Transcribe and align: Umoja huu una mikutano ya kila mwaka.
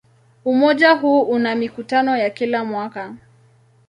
Umoja 0.45 0.91
huu 0.91 1.21
una 1.21 1.55
mikutano 1.55 2.17
ya 2.17 2.29
kila 2.29 2.65
mwaka. 2.65 3.15